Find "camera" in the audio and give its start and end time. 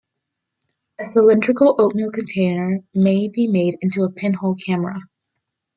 4.55-4.99